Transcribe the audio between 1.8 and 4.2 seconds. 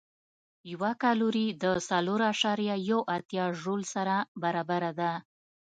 څلور اعشاریه یو اتیا ژول سره